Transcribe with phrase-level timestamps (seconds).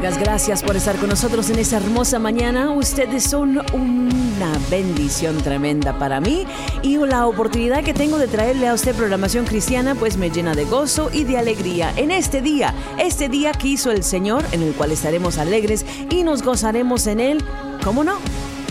[0.00, 2.70] Gracias por estar con nosotros en esta hermosa mañana.
[2.70, 6.46] Ustedes son una bendición tremenda para mí
[6.82, 10.64] y la oportunidad que tengo de traerle a usted programación cristiana pues me llena de
[10.64, 14.72] gozo y de alegría en este día, este día que hizo el Señor en el
[14.72, 17.44] cual estaremos alegres y nos gozaremos en él.
[17.84, 18.14] ¿Cómo no?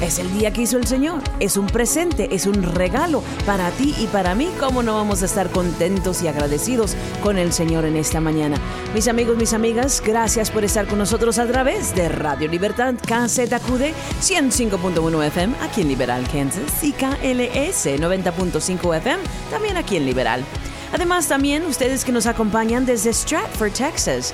[0.01, 1.21] Es el día que hizo el Señor.
[1.41, 4.49] Es un presente, es un regalo para ti y para mí.
[4.57, 8.55] ¿Cómo no vamos a estar contentos y agradecidos con el Señor en esta mañana?
[8.93, 13.93] Mis amigos, mis amigas, gracias por estar con nosotros a través de Radio Libertad KZQD
[14.21, 20.45] 105.1 FM aquí en Liberal, Kansas y KLS 90.5 FM también aquí en Liberal.
[20.93, 24.33] Además, también ustedes que nos acompañan desde Stratford, Texas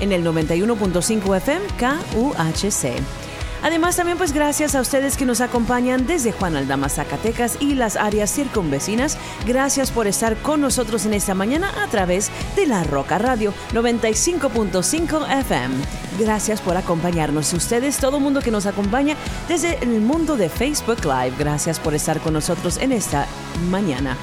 [0.00, 3.23] en el 91.5 FM KUHC.
[3.64, 7.96] Además, también pues gracias a ustedes que nos acompañan desde Juan Aldama, Zacatecas y las
[7.96, 9.16] áreas circunvecinas.
[9.46, 15.40] Gracias por estar con nosotros en esta mañana a través de la Roca Radio 95.5
[15.40, 15.76] FM.
[16.18, 17.54] Gracias por acompañarnos.
[17.54, 19.16] Ustedes, todo mundo que nos acompaña
[19.48, 21.32] desde el mundo de Facebook Live.
[21.38, 23.26] Gracias por estar con nosotros en esta
[23.70, 24.18] mañana.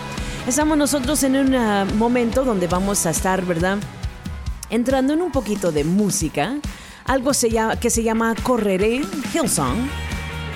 [0.45, 3.79] Estamos nosotros en un uh, momento donde vamos a estar, ¿verdad?
[4.69, 6.57] Entrando en un poquito de música
[7.05, 7.31] algo
[7.79, 9.01] que se llama Correré,
[9.33, 9.89] Hillsong.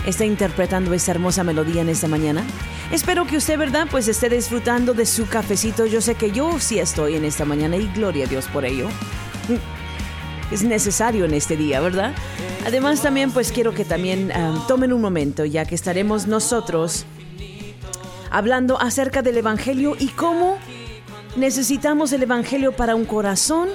[0.05, 2.43] Está interpretando esta hermosa melodía en esta mañana.
[2.91, 3.87] Espero que usted, ¿verdad?
[3.89, 5.85] Pues esté disfrutando de su cafecito.
[5.87, 8.87] Yo sé que yo sí estoy en esta mañana y gloria a Dios por ello.
[10.51, 12.13] Es necesario en este día, ¿verdad?
[12.67, 17.05] Además también pues quiero que también uh, tomen un momento ya que estaremos nosotros
[18.29, 20.57] hablando acerca del Evangelio y cómo
[21.35, 23.69] necesitamos el Evangelio para un corazón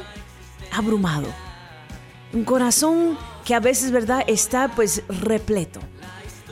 [0.73, 1.27] abrumado
[2.33, 5.81] un corazón que a veces, ¿verdad?, está pues repleto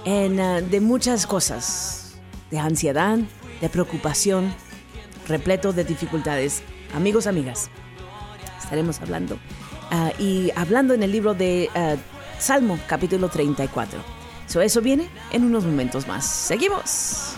[0.04, 2.18] en, uh, de muchas cosas,
[2.50, 3.18] de ansiedad,
[3.60, 4.52] de preocupación,
[5.26, 6.62] repleto de dificultades.
[6.94, 7.70] Amigos, amigas,
[8.60, 11.96] estaremos hablando uh, y hablando en el libro de uh,
[12.40, 13.98] Salmo capítulo 34.
[14.46, 16.24] So, eso viene en unos momentos más.
[16.24, 17.37] Seguimos.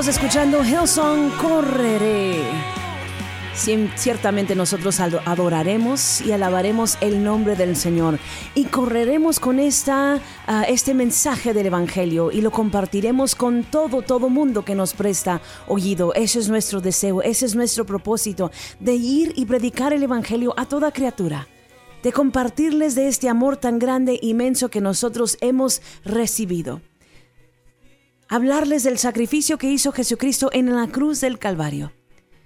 [0.00, 2.42] Estamos escuchando Hillsong Correré.
[3.96, 8.18] Ciertamente nosotros adoraremos y alabaremos el nombre del Señor
[8.54, 10.18] y correremos con esta,
[10.48, 15.42] uh, este mensaje del Evangelio y lo compartiremos con todo, todo mundo que nos presta
[15.68, 16.14] oído.
[16.14, 20.64] Ese es nuestro deseo, ese es nuestro propósito de ir y predicar el Evangelio a
[20.64, 21.46] toda criatura.
[22.02, 26.80] de compartirles de este amor tan grande, inmenso que nosotros hemos recibido.
[28.32, 31.90] Hablarles del sacrificio que hizo Jesucristo en la cruz del Calvario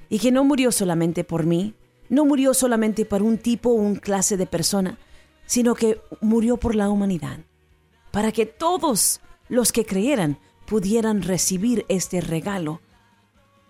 [0.09, 1.75] y que no murió solamente por mí,
[2.09, 4.97] no murió solamente por un tipo o un clase de persona,
[5.45, 7.41] sino que murió por la humanidad,
[8.13, 9.21] para que todos
[9.51, 12.81] los que creyeran pudieran recibir este regalo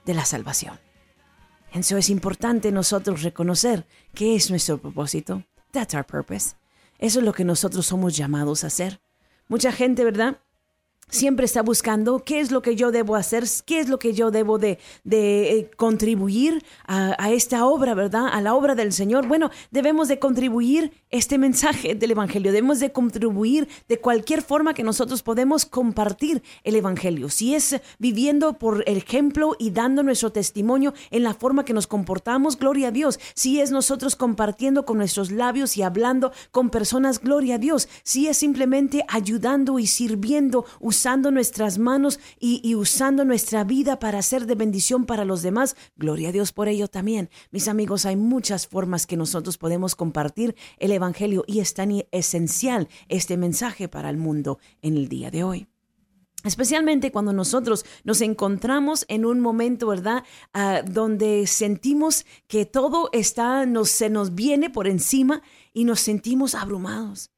[0.05, 0.79] de la salvación.
[1.73, 5.43] Eso es importante nosotros reconocer que es nuestro propósito.
[5.73, 6.55] That's our purpose.
[7.01, 9.01] Eso es lo que nosotros somos llamados a hacer.
[9.49, 10.39] Mucha gente, ¿verdad?
[11.09, 14.31] Siempre está buscando qué es lo que yo debo hacer, qué es lo que yo
[14.31, 14.79] debo de,
[15.11, 18.29] eh, contribuir a, esta obra, ¿verdad?
[18.33, 19.27] A la obra del Señor.
[19.27, 24.83] Bueno, debemos de contribuir este mensaje del Evangelio, debemos de contribuir de cualquier forma que
[24.83, 27.29] nosotros podemos compartir el Evangelio.
[27.29, 32.59] Si es viviendo por ejemplo y dando nuestro testimonio en la forma que nos comportamos,
[32.59, 33.19] gloria a Dios.
[33.35, 37.89] Si es nosotros compartiendo con nuestros labios y hablando con personas, gloria a Dios.
[38.03, 44.47] Si es simplemente ayudando y sirviendo, usando nuestras manos y, usando nuestra vida para ser
[44.47, 45.75] de bendición para los demás.
[45.97, 47.31] Gloria a Dios por ello también.
[47.51, 52.89] Mis amigos, hay muchas formas que nosotros podemos compartir el Evangelio y es tan esencial
[53.09, 55.67] este mensaje para el mundo en el día de hoy.
[56.45, 60.23] Especialmente cuando nosotros nos encontramos en un momento, ¿verdad?
[60.53, 65.43] Ah, donde sentimos que todo está, nos, se nos viene por encima
[65.73, 67.34] y nos sentimos abrumados.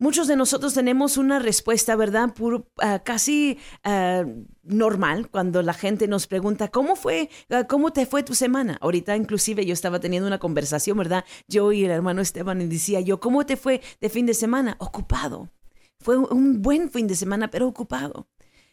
[0.00, 2.32] Muchos de nosotros tenemos una respuesta, ¿verdad?
[2.76, 4.24] Ah, casi ah,
[4.62, 7.30] normal cuando la gente nos pregunta, ¿cómo fue?
[7.50, 8.78] Ah, ¿Cómo te fue tu semana?
[8.80, 11.24] Ahorita inclusive yo estaba teniendo una conversación, ¿verdad?
[11.48, 14.76] Yo y el hermano Esteban y decía yo, ¿cómo te fue de fin de semana?
[14.78, 15.50] Ocupado.
[15.98, 18.28] Fue un buen fin de semana, pero ocupado.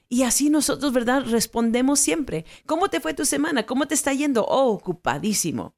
[0.08, 1.24] Y así nosotros, ¿verdad?
[1.26, 2.46] Respondemos siempre.
[2.68, 3.66] ¿Cómo te fue tu semana?
[3.66, 4.46] ¿Cómo te está yendo?
[4.46, 5.74] Oh, ocupadísimo.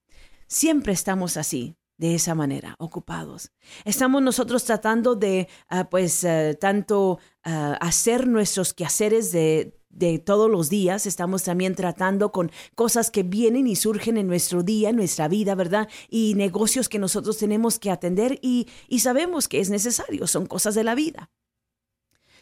[0.47, 3.51] Siempre estamos así de esa manera, ocupados.
[3.83, 10.49] Estamos nosotros tratando de, ah, pues, ah, tanto ah, hacer nuestros quehaceres de, de todos
[10.49, 14.95] los días, estamos también tratando con cosas que vienen y surgen en nuestro día, en
[14.95, 15.89] nuestra vida, ¿verdad?
[16.07, 20.75] Y negocios que nosotros tenemos que atender y, y sabemos que es necesario, son cosas
[20.75, 21.31] de la vida.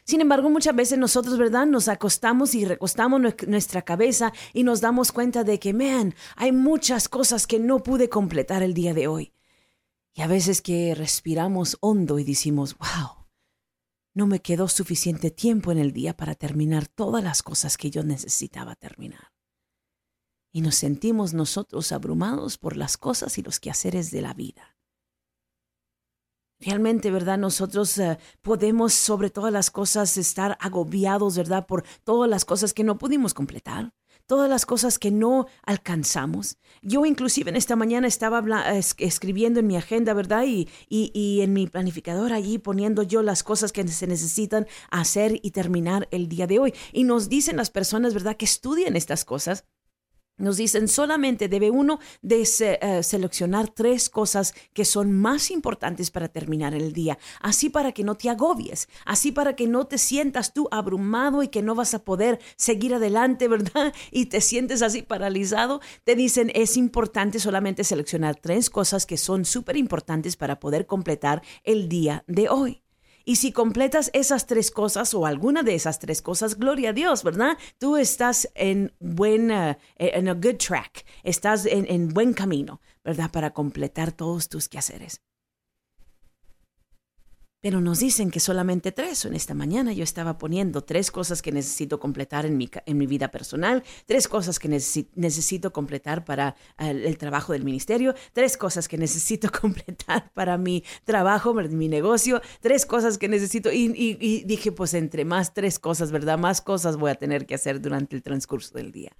[0.04, 1.66] Sin embargo, muchas veces nosotros, ¿verdad?
[1.66, 7.10] Nos acostamos y recostamos nuestra cabeza y nos damos cuenta de que, man, hay muchas
[7.10, 9.35] cosas que no pude completar el día de hoy.
[10.16, 13.28] Y a veces que respiramos hondo y decimos, wow,
[14.14, 18.02] no me quedó suficiente tiempo en el día para terminar todas las cosas que yo
[18.02, 19.34] necesitaba terminar.
[20.54, 24.78] Y nos sentimos nosotros abrumados por las cosas y los quehaceres de la vida.
[26.62, 27.38] Realmente, ¿verdad?
[27.38, 31.68] Nosotros eh, podemos sobre todas las cosas estar agobiados, ¿verdad?
[31.68, 33.94] Por todas las cosas que no pudimos completar
[34.28, 36.58] todas las cosas que no alcanzamos.
[36.82, 38.44] Yo inclusive en esta mañana estaba
[38.98, 40.46] escribiendo en mi agenda, ¿verdad?
[40.46, 45.52] Y, y, en mi planificador allí poniendo yo las cosas que se necesitan hacer y
[45.52, 46.74] terminar el día de hoy.
[46.92, 48.38] Y nos dicen las personas, ¿verdad?
[48.38, 49.66] Que estudian estas cosas
[50.38, 56.28] nos dicen solamente debe uno de eh, seleccionar tres cosas que son más importantes para
[56.28, 60.54] terminar el día, así para que no te agobies, así para que no te sientas
[60.54, 63.94] tú abrumado y que no vas a poder seguir adelante, ¿verdad?
[64.12, 65.82] Y te sientes así paralizado.
[66.04, 71.42] Te dicen es importante solamente seleccionar tres cosas que son súper importantes para poder completar
[71.64, 72.85] el día de hoy.
[73.26, 77.24] Y si completas esas tres cosas o alguna de esas tres cosas, gloria a Dios,
[77.24, 77.58] ¿verdad?
[77.80, 83.32] Tú estás en buena, eh, en a good track, estás en, en buen camino, ¿verdad?
[83.32, 85.22] Para completar todos tus quehaceres.
[87.66, 89.26] Pero nos dicen que solamente tres.
[89.26, 93.08] En esta mañana yo estaba poniendo tres cosas que necesito completar en mi, en mi
[93.08, 99.00] vida personal, tres cosas que necesito completar para el, trabajo del ministerio, tres cosas que
[99.00, 103.72] necesito completar para mi trabajo, mi negocio, tres cosas que necesito.
[103.72, 106.38] Y, y dije, pues entre más tres cosas, ¿verdad?
[106.38, 109.12] Más cosas voy a tener que hacer durante el transcurso del día.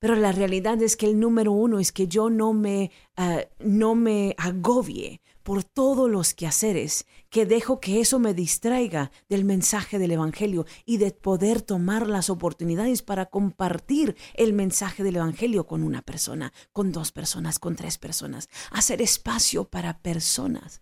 [0.00, 3.94] Pero la realidad es que el número uno es que yo no me, ah, no
[3.94, 10.12] me agobie por todos los quehaceres, que dejo que eso me distraiga del mensaje del
[10.12, 16.00] Evangelio y de poder tomar las oportunidades para compartir el mensaje del Evangelio con una
[16.00, 18.48] persona, con dos personas, con tres personas.
[18.70, 20.80] Hacer espacio para personas.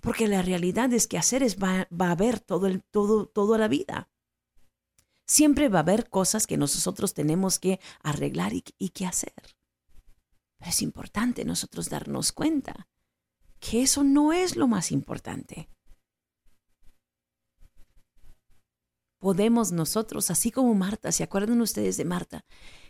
[0.00, 3.68] Porque la realidad es que hacer va, va a haber todo el, todo, toda la
[3.68, 4.08] vida.
[5.26, 9.34] Siempre va a haber cosas que nosotros tenemos que arreglar y, que hacer.
[10.58, 12.88] Pero es importante nosotros darnos cuenta
[13.58, 15.68] que eso no es lo más importante.
[19.18, 22.44] Podemos nosotros, así como Marta, ¿se acuerdan ustedes de Marta?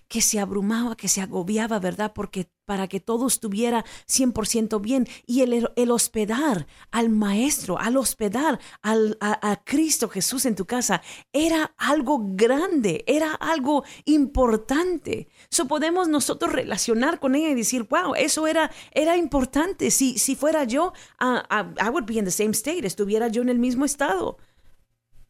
[0.09, 2.13] Que se abrumaba, que se agobiaba, ¿verdad?
[2.15, 5.09] Porque para que todo estuviera 100% bien.
[5.25, 11.01] Y el, hospedar al maestro, al hospedar al, a, Cristo Jesús en tu casa,
[11.33, 15.29] era algo grande, era algo importante.
[15.49, 19.91] So podemos nosotros relacionar con ella y decir, wow, eso era, era importante.
[19.91, 23.49] Si, si fuera yo, uh, I would be in the same state, estuviera yo en
[23.49, 24.39] el mismo estado.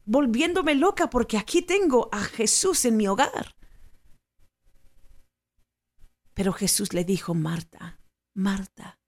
[0.06, 3.55] Volviéndome loca porque aquí tengo a Jesús en mi hogar.
[6.36, 7.98] Pero Jesús le dijo, Marta,
[8.34, 9.00] Marta,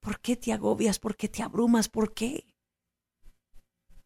[0.00, 0.98] ¿por qué te agobias?
[0.98, 1.88] ¿Por qué te abrumas?
[1.88, 2.54] ¿Por qué?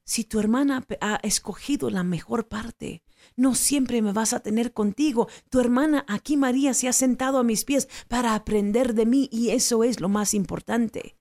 [0.07, 3.03] Si tu hermana ha escogido la mejor parte,
[3.35, 5.27] no siempre me vas a tener contigo.
[5.51, 9.51] Tu hermana aquí María se ha sentado a mis pies para aprender de mí y
[9.51, 11.17] eso es lo más importante.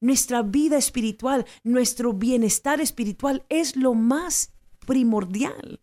[0.00, 4.52] Nuestra vida espiritual, nuestro bienestar espiritual es lo más
[4.86, 5.80] primordial.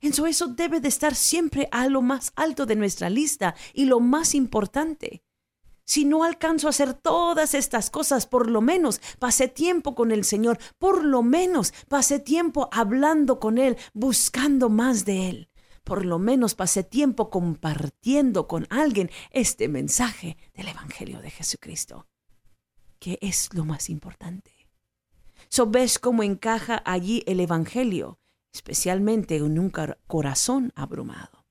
[0.00, 4.34] Eso, debe de estar siempre a lo más alto de nuestra lista y lo más
[4.34, 5.22] importante.
[5.84, 10.24] Si no alcanzo a hacer todas estas cosas, por lo menos pasé tiempo con el
[10.24, 15.48] Señor, por lo menos pasé tiempo hablando con Él, buscando más de Él.
[15.84, 22.06] Por lo menos pasé tiempo compartiendo con alguien este mensaje del Evangelio de Jesucristo,
[22.98, 24.68] que es lo más importante.
[25.48, 28.18] So ves cómo encaja allí el Evangelio
[28.52, 29.72] especialmente en un
[30.06, 31.44] corazón abrumado.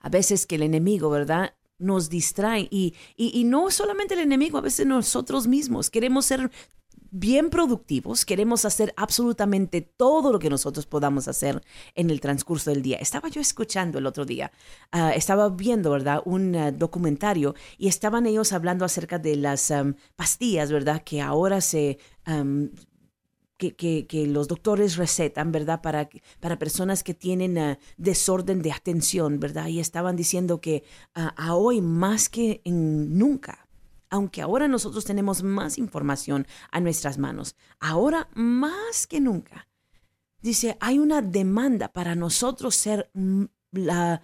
[0.00, 1.54] A veces que el enemigo, ¿verdad?
[1.78, 6.50] Nos distrae y, y, no solamente el enemigo, a veces nosotros mismos queremos ser
[7.10, 11.62] bien productivos, queremos hacer absolutamente todo lo que nosotros podamos hacer
[11.94, 12.96] en el transcurso del día.
[12.98, 14.50] Estaba yo escuchando el otro día,
[14.92, 16.22] ah, estaba viendo, ¿verdad?
[16.24, 19.72] Un ah, documentario y estaban ellos hablando acerca de las
[20.16, 21.02] pastillas, ¿verdad?
[21.04, 21.98] Que ahora se
[23.70, 25.80] que, los doctores recetan, ¿verdad?
[25.80, 26.08] Para,
[26.40, 29.68] para personas que tienen ah, desorden de atención, ¿verdad?
[29.68, 30.82] Y estaban diciendo que
[31.14, 33.68] ah, a hoy más que nunca,
[34.10, 39.68] aunque ahora nosotros tenemos más información a nuestras manos, ahora más que nunca,
[40.40, 43.44] dice, hay una demanda para nosotros ser mm,
[43.90, 44.20] ah,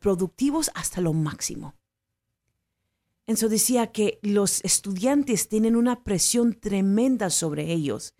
[0.00, 1.74] productivos hasta lo máximo.
[3.26, 8.14] Eso decía que los estudiantes tienen una presión tremenda sobre ellos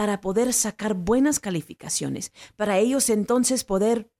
[0.00, 4.10] para poder sacar buenas calificaciones, para ellos entonces poder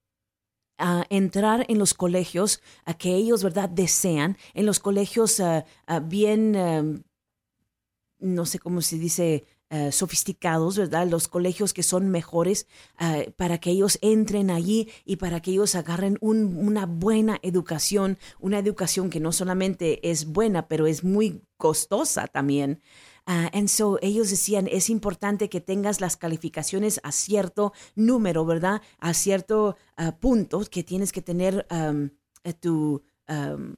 [0.77, 6.01] ah, entrar en los colegios a que ellos, ¿verdad?, desean, en los colegios ah, ah,
[6.01, 7.03] bien, em,
[8.19, 9.47] no sé cómo se dice,
[9.91, 11.07] sofisticados, ¿verdad?
[11.09, 12.67] Los colegios que son mejores
[13.37, 19.11] para que ellos entren allí y para que ellos agarren una buena educación, una educación
[19.11, 22.83] que no solamente es buena, pero es muy costosa también.
[23.27, 28.83] Uh, and so ellos decían, es importante que tengas las calificaciones a cierto número, ¿verdad?
[28.99, 32.11] A cierto uh, punto que tienes que tener um,
[32.45, 33.75] eh, tu, um,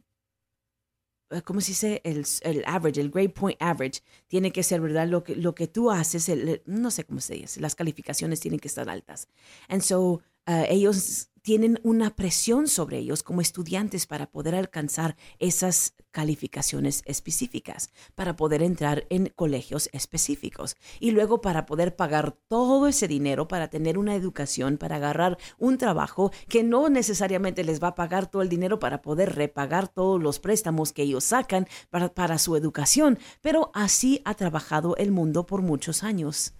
[1.31, 2.01] eh, ¿cómo se dice?
[2.05, 5.09] El, el, average, el grade point average, tiene que ser, ¿verdad?
[5.09, 8.61] Lo que, lo que tú haces, el, no sé cómo se dice, las calificaciones tienen
[8.61, 9.29] que estar altas.
[9.69, 15.95] And so uh, ellos tienen una presión sobre ellos como estudiantes para poder alcanzar esas
[16.13, 23.09] calificaciones específicas, para poder entrar en colegios específicos y luego para poder pagar todo ese
[23.09, 27.95] dinero para tener una educación, para agarrar un trabajo que no necesariamente les va a
[27.95, 32.57] pagar todo el dinero para poder repagar todos los préstamos que ellos sacan para, su
[32.57, 36.55] educación, pero así ha trabajado el mundo por muchos años,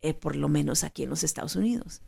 [0.00, 2.02] eh, por lo menos aquí en los Estados Unidos.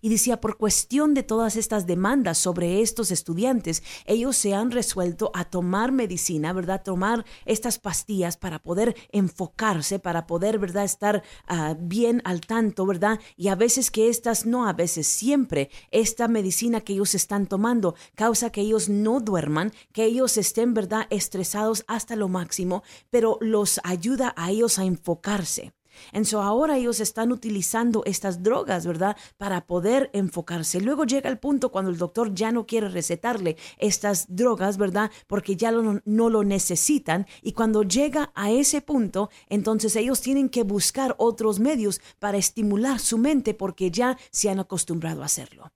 [0.00, 5.30] Y decía, por cuestión de todas estas demandas sobre estos estudiantes, ellos se han resuelto
[5.34, 6.82] a tomar medicina, ¿verdad?
[6.84, 10.84] Tomar estas pastillas para poder enfocarse, para poder, ¿verdad?
[10.84, 13.18] Estar ah, bien al tanto, ¿verdad?
[13.36, 17.94] Y a veces que estas, no a veces, siempre, esta medicina que ellos están tomando
[18.14, 21.06] causa que ellos no duerman, que ellos estén, ¿verdad?
[21.10, 25.72] Estresados hasta lo máximo, pero los ayuda a ellos a enfocarse.
[26.12, 29.16] Entonces ahora ellos están utilizando estas drogas, ¿verdad?
[29.36, 30.80] Para poder enfocarse.
[30.80, 35.10] Luego llega el punto cuando el doctor ya no quiere recetarle estas drogas, ¿verdad?
[35.26, 37.26] Porque ya no lo necesitan.
[37.42, 42.98] Y cuando llega a ese punto, entonces ellos tienen que buscar otros medios para estimular
[43.00, 45.72] su mente porque ya se han acostumbrado a hacerlo.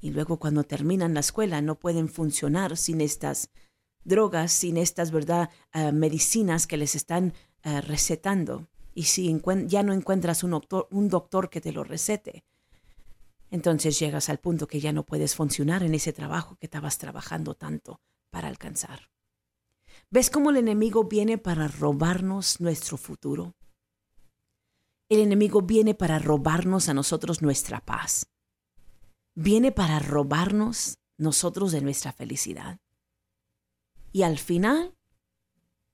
[0.00, 3.48] Y luego cuando terminan la escuela no pueden funcionar sin estas
[4.04, 5.48] drogas, sin estas, ¿verdad?
[5.72, 7.32] Ah, medicinas que les están
[7.62, 9.34] ah, recetando y si
[9.66, 12.44] ya no encuentras un doctor, un doctor que te lo recete,
[13.50, 17.54] entonces llegas al punto que ya no puedes funcionar en ese trabajo que estabas trabajando
[17.54, 19.10] tanto para alcanzar.
[20.10, 23.54] ¿Ves cómo el enemigo viene para robarnos nuestro futuro?
[25.08, 28.26] El enemigo viene para robarnos a nosotros nuestra paz.
[29.34, 32.78] viene para robarnos nosotros de nuestra felicidad.
[34.12, 34.96] Y al final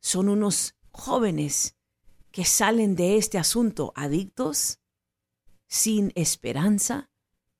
[0.01, 1.77] son unos jóvenes
[2.31, 4.79] que salen de este asunto adictos,
[5.67, 7.11] sin esperanza,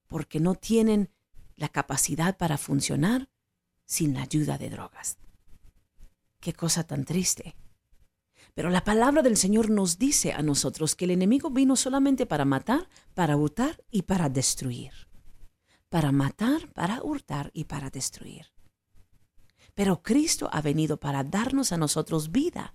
[0.07, 1.11] porque no tienen
[1.57, 3.29] la capacidad para funcionar
[3.85, 5.19] sin la ayuda de drogas.
[6.41, 7.55] Qué cosa tan triste.
[8.55, 12.45] Pero la palabra del Señor nos dice a nosotros que el enemigo vino solamente para
[12.45, 14.93] matar, para hurtar y para destruir.
[15.89, 18.47] Para matar, para hurtar y para destruir.
[19.75, 22.75] Pero Cristo ha venido para darnos a nosotros vida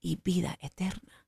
[0.00, 1.25] y vida eterna.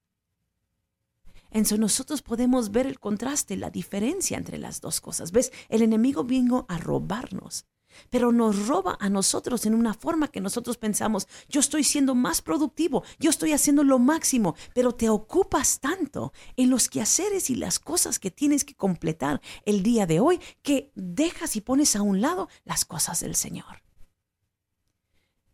[1.51, 5.33] Entonces nosotros podemos ver el contraste, la diferencia entre las dos cosas.
[5.33, 5.53] ¿Ves?
[5.69, 7.67] El enemigo vino a robarnos,
[8.11, 12.43] pero nos roba a nosotros en una forma que nosotros pensamos, yo estoy siendo más
[12.43, 17.79] productivo, yo estoy haciendo lo máximo, pero te ocupas tanto en los quehaceres y las
[17.79, 22.21] cosas que tienes que completar el día de hoy que dejas y pones a un
[22.21, 23.83] lado las cosas del Señor.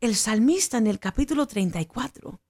[0.01, 2.41] El salmista en el capítulo 34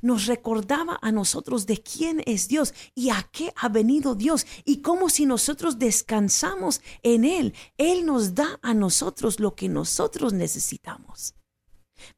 [0.00, 4.82] nos recordaba a nosotros de quién es Dios y a qué ha venido Dios y
[4.82, 11.34] cómo si nosotros descansamos en Él, Él nos da a nosotros lo que nosotros necesitamos.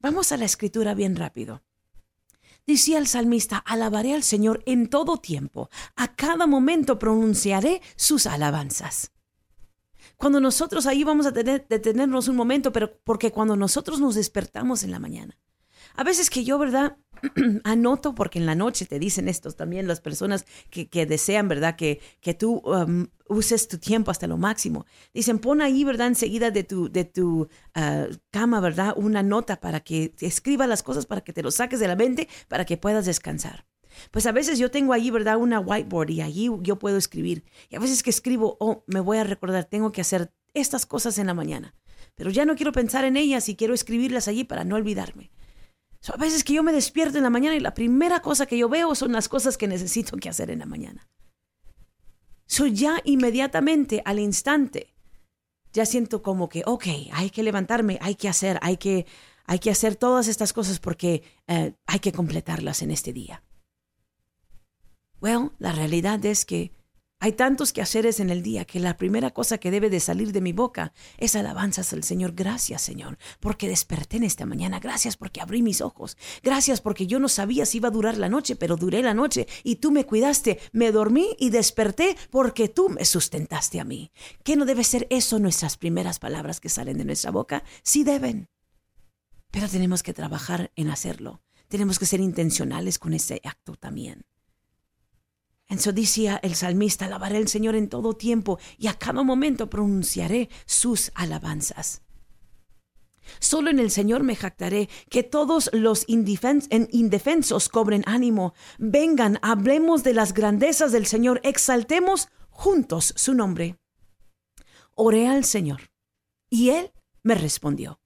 [0.01, 1.63] Vamos a la escritura bien rápido.
[2.67, 9.13] Decía el salmista, alabaré al Señor en todo tiempo, a cada momento pronunciaré sus alabanzas.
[10.17, 14.83] Cuando nosotros ahí vamos a tener, detenernos un momento, pero porque cuando nosotros nos despertamos
[14.83, 15.39] en la mañana,
[15.97, 16.97] a veces que yo, ¿verdad?
[17.65, 21.77] anoto, porque en la noche te dicen estos también las personas que, desean, ¿verdad?
[21.77, 24.87] Que, que tú um, uses tu tiempo hasta lo máximo.
[25.13, 26.09] Dicen, pon ahí, ¿verdad?
[26.09, 28.95] Enseguida de tu, de tu uh, cama, ¿verdad?
[28.97, 31.97] Una nota para que te escriba las cosas, para que te lo saques de la
[31.97, 33.67] mente, para que puedas descansar.
[34.11, 35.37] Pues a veces yo tengo ahí, ¿verdad?
[35.37, 37.45] Una whiteboard y allí yo puedo escribir.
[37.69, 41.19] Y a veces que escribo, oh, me voy a recordar, tengo que hacer estas cosas
[41.19, 41.75] en la mañana.
[42.15, 45.31] Pero ya no quiero pensar en ellas y quiero escribirlas allí para no olvidarme
[46.09, 48.69] a veces que yo me despierto en la mañana y la primera cosa que yo
[48.69, 51.09] veo son las cosas que necesito que hacer en la mañana.
[52.47, 54.95] Soy ya inmediatamente, al instante,
[55.73, 59.07] ya siento como que, ok, hay que levantarme, hay que hacer, hay que,
[59.45, 63.45] hay que hacer todas estas cosas porque eh, hay que completarlas en este día.
[65.21, 66.73] Well, la realidad es que
[67.23, 70.41] hay tantos quehaceres en el día que la primera cosa que debe de salir de
[70.41, 72.33] mi boca es alabanzas al Señor.
[72.33, 74.81] Gracias, Señor, porque desperté en esta mañana.
[74.81, 76.17] Gracias porque abrí mis ojos.
[76.43, 79.47] Gracias porque yo no sabía si iba a durar la noche, pero duré la noche
[79.65, 80.61] y tú me cuidaste.
[80.73, 84.11] Me dormí y desperté porque tú me sustentaste a mí.
[84.43, 87.65] ¿Qué no debe ser eso nuestras primeras palabras que salen de nuestra boca?
[87.83, 88.49] Sí deben.
[89.51, 91.43] Pero tenemos que trabajar en hacerlo.
[91.69, 94.25] Tenemos que ser intencionales con ese acto también.
[95.71, 100.51] Entonces decía el salmista, alabaré al Señor en todo tiempo y a cada momento pronunciaré
[100.67, 102.03] sus alabanzas.
[103.39, 108.53] Solo en el Señor me jactaré, que todos los indefensos cobren ánimo.
[108.79, 113.79] Vengan, hablemos de las grandezas del Señor, exaltemos juntos su nombre.
[114.97, 115.93] Oré al Señor,
[116.51, 116.91] y Él
[117.23, 118.01] me respondió.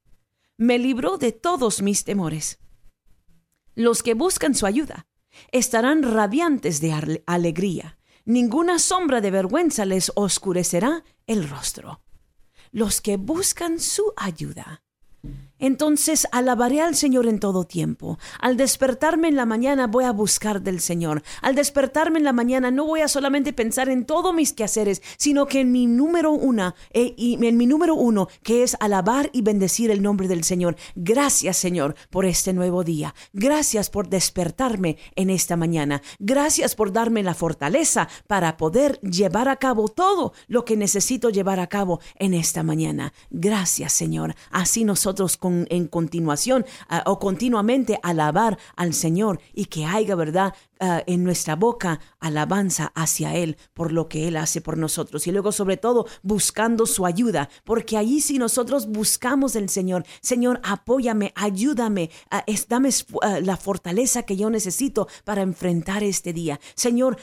[0.58, 2.58] Me libró de todos mis temores.
[3.74, 5.06] Los que buscan su ayuda
[5.52, 7.98] estarán radiantes de alegría.
[8.24, 12.00] Ninguna sombra de vergüenza les oscurecerá el rostro.
[12.72, 14.82] Los que buscan su ayuda
[15.66, 18.18] entonces alabaré al Señor en todo tiempo.
[18.38, 21.22] Al despertarme en la mañana voy a buscar del Señor.
[21.40, 25.46] Al despertarme en la mañana no voy a solamente pensar en todos mis quehaceres, sino
[25.46, 29.40] que en mi número una, eh, y en mi número uno, que es alabar y
[29.40, 30.76] bendecir el nombre del Señor.
[30.96, 33.14] Gracias, Señor, por este nuevo día.
[33.32, 36.02] Gracias por despertarme en esta mañana.
[36.18, 41.58] Gracias por darme la fortaleza para poder llevar a cabo todo lo que necesito llevar
[41.58, 43.14] a cabo en esta mañana.
[43.30, 44.34] Gracias, Señor.
[44.50, 45.38] Así nosotros
[45.70, 50.54] en continuación ah, o continuamente alabar al Señor y que haya, ¿verdad?
[50.80, 55.26] Ah, en nuestra boca alabanza hacia Él por lo que Él hace por nosotros.
[55.26, 60.60] Y luego, sobre todo, buscando su ayuda, porque allí si nosotros buscamos el Señor, Señor,
[60.64, 62.90] apóyame, ayúdame, uh, dame
[63.42, 66.58] la fortaleza que yo necesito para enfrentar este día.
[66.74, 67.18] Señor,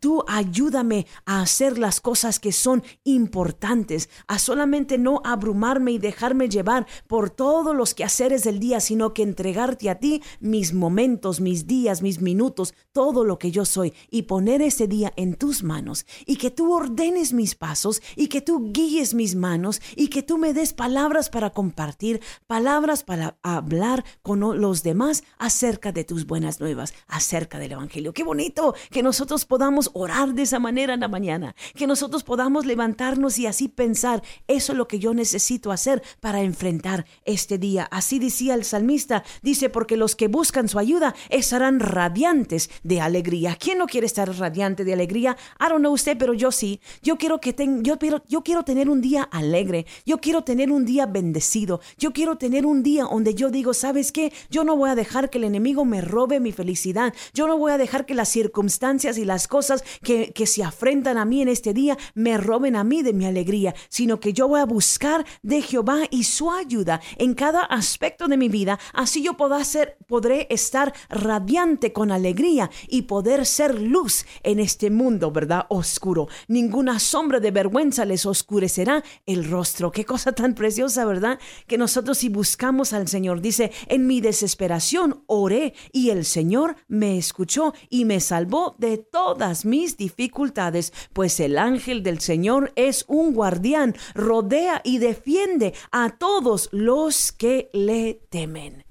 [0.00, 6.48] tú ayúdame a hacer las cosas que son importantes, a solamente no abrumarme y dejarme
[6.48, 11.40] llevar por todo todos los quehaceres del día, sino que entregarte a ti mis momentos,
[11.40, 15.62] mis días, mis minutos, todo lo que yo soy y poner ese día en tus
[15.62, 20.22] manos y que tú ordenes mis pasos y que tú guíes mis manos y que
[20.22, 26.26] tú me des palabras para compartir, palabras para hablar con los demás acerca de tus
[26.26, 28.12] buenas nuevas, acerca del Evangelio.
[28.12, 32.66] Qué bonito que nosotros podamos orar de esa manera en la mañana, que nosotros podamos
[32.66, 37.06] levantarnos y así pensar, eso es lo que yo necesito hacer para enfrentar
[37.46, 37.88] día.
[37.90, 43.56] Así decía el salmista, dice, porque los que buscan su ayuda estarán radiantes de alegría.
[43.60, 45.36] ¿Quién no quiere estar radiante de alegría?
[45.60, 46.80] I don't know usted, pero yo sí.
[47.02, 49.86] Yo quiero que ten, yo, quiero, yo quiero tener un día alegre.
[50.06, 51.80] Yo quiero tener un día bendecido.
[51.98, 54.32] Yo quiero tener un día donde yo digo, ¿sabes qué?
[54.50, 57.14] Yo no voy a dejar que el enemigo me robe mi felicidad.
[57.32, 61.18] Yo no voy a dejar que las circunstancias y las cosas que, que se afrentan
[61.18, 64.48] a mí en este día me roben a mí de mi alegría, sino que yo
[64.48, 68.78] voy a buscar de Jehová y su ayuda en cada aspecto de mi vida.
[68.92, 74.90] Así yo podré, ser, podré estar radiante con alegría y poder ser luz en este
[74.90, 75.66] mundo, ¿verdad?
[75.68, 76.28] Oscuro.
[76.48, 79.90] Ninguna sombra de vergüenza les oscurecerá el rostro.
[79.90, 81.38] Qué cosa tan preciosa, ¿verdad?
[81.66, 87.18] Que nosotros si buscamos al Señor, dice, en mi desesperación oré y el Señor me
[87.18, 93.34] escuchó y me salvó de todas mis dificultades, pues el ángel del Señor es un
[93.34, 98.84] guardián, rodea y defiende a todos los que le temen.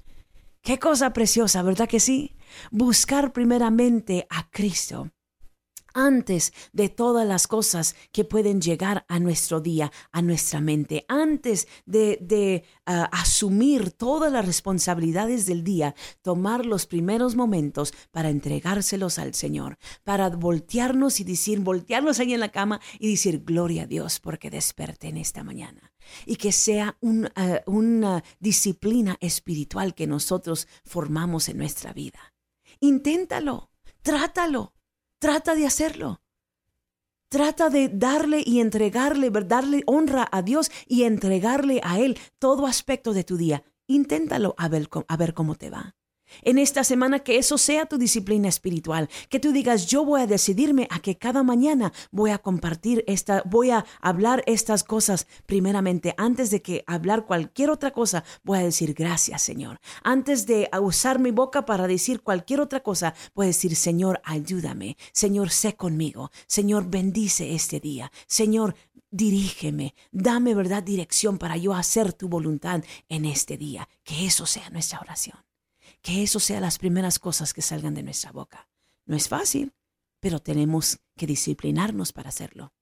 [0.62, 2.36] Qué cosa preciosa, ¿verdad que sí?
[2.72, 5.13] Buscar primeramente a Cristo
[5.94, 11.68] antes de todas las cosas que pueden llegar a nuestro día, a nuestra mente, antes
[11.86, 19.34] de, ah, asumir todas las responsabilidades del día, tomar los primeros momentos para entregárselos al
[19.34, 24.20] Señor, para voltearnos y decir, voltearnos ahí en la cama y decir, gloria a Dios
[24.20, 25.94] porque desperté en esta mañana.
[26.26, 26.98] Y que sea
[27.36, 32.34] ah, una disciplina espiritual que nosotros formamos en nuestra vida.
[32.80, 34.74] Inténtalo, trátalo
[35.24, 36.20] Trata de hacerlo.
[37.30, 43.14] Trata de darle y entregarle, darle honra a Dios y entregarle a Él todo aspecto
[43.14, 43.64] de tu día.
[43.88, 45.96] Inténtalo a ver, a ver cómo te va
[46.42, 50.28] en esta semana que eso sea tu disciplina espiritual, que tú digas, yo voy a
[50.28, 55.28] decidirme a que cada mañana voy a compartir esta, voy a hablar estas cosas.
[55.46, 59.80] Primeramente, antes de que hablar cualquier otra cosa, voy a decir gracias Señor.
[60.04, 64.98] Antes de usar mi boca para decir cualquier otra cosa, voy a decir Señor, ayúdame,
[65.12, 68.76] Señor, sé conmigo, Señor, bendice este día, Señor,
[69.12, 74.70] dirígeme, dame verdad dirección para yo hacer tu voluntad en este día, que eso sea
[74.70, 75.38] nuestra oración
[76.04, 78.70] que eso sea las primeras cosas que salgan de nuestra boca.
[79.06, 79.74] No es fácil,
[80.20, 82.74] pero tenemos que disciplinarnos para hacerlo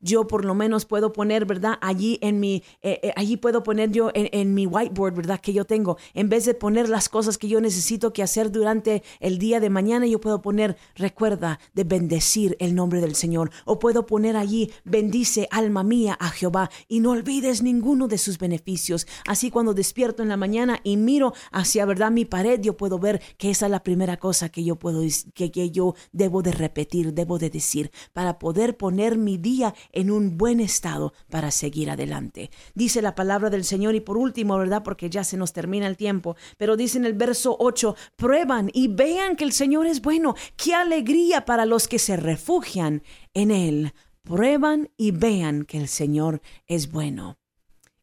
[0.00, 1.78] yo por lo menos puedo poner, ¿verdad?
[1.80, 5.40] Allí en mi, eh, eh, allí puedo poner yo en, mi whiteboard, ¿verdad?
[5.40, 9.02] Que yo tengo, en vez de poner las cosas que yo necesito que hacer durante
[9.20, 13.50] el día de mañana, yo puedo poner, recuerda de bendecir el nombre del Señor.
[13.64, 18.38] O puedo poner allí, bendice alma mía a Jehová y no olvides ninguno de sus
[18.38, 19.06] beneficios.
[19.26, 22.10] Así cuando despierto en la mañana y miro hacia, ¿verdad?
[22.10, 25.02] Mi pared, yo puedo ver que esa es la primera cosa que yo puedo,
[25.34, 30.10] que, que yo debo de repetir, debo de decir, para poder poner mi día en
[30.10, 32.50] un buen estado para seguir adelante.
[32.74, 34.82] Dice la palabra del Señor y por último, ¿verdad?
[34.82, 38.88] Porque ya se nos termina el tiempo, pero dice en el verso 8, prueban y
[38.88, 40.34] vean que el Señor es bueno.
[40.56, 43.02] Qué alegría para los que se refugian
[43.34, 43.92] en Él.
[44.22, 47.38] Prueban y vean que el Señor es bueno.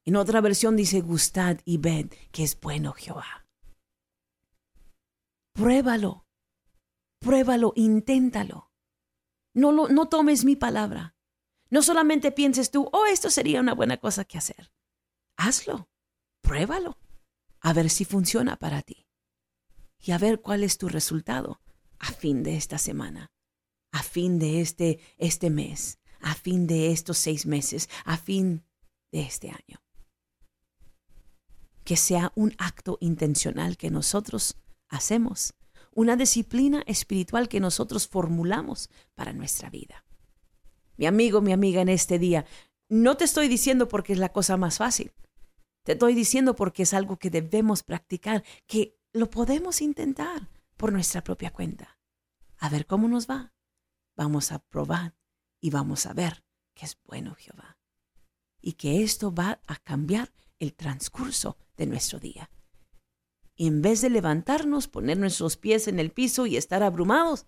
[0.05, 3.47] En otra versión dice, gustad y ved que es bueno Jehová.
[5.53, 6.25] Pruébalo,
[7.19, 8.71] pruébalo, inténtalo.
[9.53, 11.14] No, lo, no tomes mi palabra.
[11.69, 14.71] No solamente pienses tú, oh, esto sería una buena cosa que hacer.
[15.35, 15.89] Hazlo,
[16.41, 16.97] pruébalo,
[17.59, 19.07] a ver si funciona para ti.
[19.99, 21.61] Y a ver cuál es tu resultado
[21.97, 23.31] a fin de esta semana,
[23.91, 28.63] a fin de este, este mes, a fin de estos seis meses, a fin
[29.11, 29.81] de este año.
[31.83, 35.55] Que sea un acto intencional que nosotros hacemos,
[35.93, 40.04] una disciplina espiritual que nosotros formulamos para nuestra vida
[40.97, 42.45] mi amigo, mi amiga, en este día.
[42.89, 45.11] No te estoy diciendo porque es la cosa más fácil.
[45.83, 51.23] Te estoy diciendo porque es algo que debemos practicar, que lo podemos intentar por nuestra
[51.23, 51.99] propia cuenta.
[52.57, 53.53] A ver cómo nos va.
[54.15, 55.15] Vamos a probar
[55.59, 57.77] y vamos a ver que es bueno Jehová.
[58.61, 62.49] Y que esto va a cambiar el transcurso de nuestro día.
[63.55, 67.45] Y en vez de levantarnos, poner nuestros pies en el piso y estar abrumados,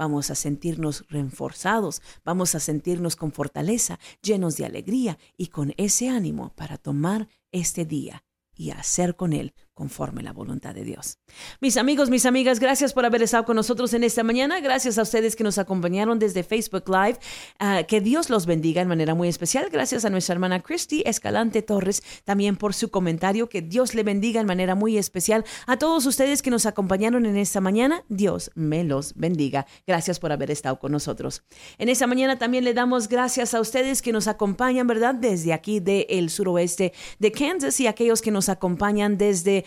[0.00, 6.08] vamos a sentirnos reforzados, vamos a sentirnos con fortaleza, llenos de alegría y con ese
[6.08, 11.16] ánimo para tomar este día y hacer con él conforme la voluntad de Dios.
[11.62, 14.60] Mis amigos, mis amigas, gracias por haber estado con nosotros en esta mañana.
[14.60, 17.18] Gracias a ustedes que nos acompañaron desde Facebook Live.
[17.58, 19.70] Ah, que Dios los bendiga en manera muy especial.
[19.72, 23.48] Gracias a nuestra hermana Christy Escalante Torres también por su comentario.
[23.48, 25.46] Que Dios le bendiga en manera muy especial.
[25.66, 29.66] A todos ustedes que nos acompañaron en esta mañana, Dios me los bendiga.
[29.86, 31.42] Gracias por haber estado con nosotros.
[31.78, 35.14] En esta mañana también le damos gracias a ustedes que nos acompañan, ¿verdad?
[35.14, 39.64] Desde aquí del suroeste de Kansas y aquellos que nos acompañan desde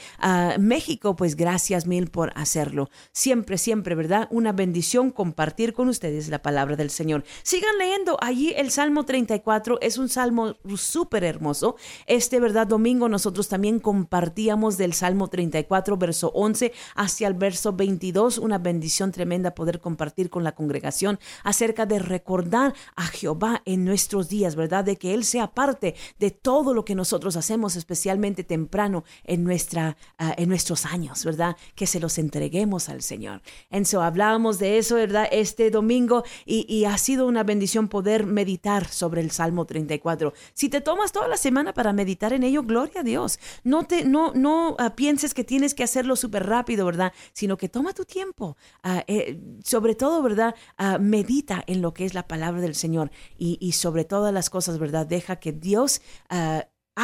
[0.59, 2.89] México, pues gracias mil por hacerlo.
[3.11, 4.27] Siempre, siempre, ¿verdad?
[4.31, 7.23] Una bendición compartir con ustedes la palabra del Señor.
[7.43, 11.75] Sigan leyendo allí el Salmo 34, es un salmo súper hermoso.
[12.07, 12.67] Este, ¿verdad?
[12.67, 19.11] Domingo nosotros también compartíamos del Salmo 34, verso 11 hacia el verso 22, una bendición
[19.11, 24.83] tremenda poder compartir con la congregación acerca de recordar a Jehová en nuestros días, ¿verdad?
[24.83, 29.82] De que Él sea parte de todo lo que nosotros hacemos, especialmente temprano en nuestra
[30.17, 31.57] Ah, en nuestros años, ¿verdad?
[31.75, 33.41] Que se los entreguemos al Señor.
[33.69, 35.27] En eso hablábamos de eso, ¿verdad?
[35.31, 40.33] Este domingo y, ha sido una bendición poder meditar sobre el Salmo 34.
[40.53, 43.39] Si te tomas toda la semana para meditar en ello, gloria a Dios.
[43.63, 47.11] No te, no, no ah, pienses que tienes que hacerlo súper rápido, ¿verdad?
[47.33, 48.55] Sino que toma tu tiempo.
[48.83, 50.55] Ah, eh, sobre todo, ¿verdad?
[50.99, 55.05] medita en lo que es la palabra del Señor y sobre todas las cosas, ¿verdad?
[55.05, 56.01] Deja que Dios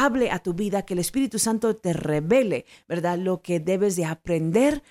[0.04, 3.18] hable a tu vida, que el Espíritu Santo te revele, ¿verdad?
[3.18, 4.82] Lo que debes de aprender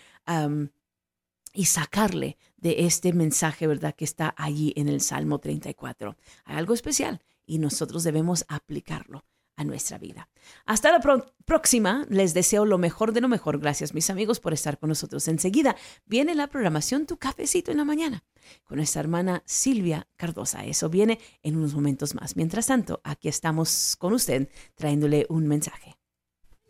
[1.53, 3.95] y sacarle de este mensaje, ¿verdad?
[3.95, 6.15] Que está allí en el Salmo 34.
[6.45, 9.25] Hay algo especial y nosotros debemos aplicarlo
[9.59, 10.29] a nuestra vida.
[10.65, 11.01] Hasta la
[11.45, 13.59] próxima, les deseo lo mejor de lo mejor.
[13.59, 15.27] Gracias mis amigos por estar con nosotros.
[15.27, 18.23] Enseguida viene la programación Tu Cafecito en la Mañana
[18.63, 20.63] con nuestra hermana Silvia Cardosa.
[20.65, 22.37] Eso viene en unos momentos más.
[22.37, 25.98] Mientras tanto, aquí estamos con usted trayéndole un mensaje.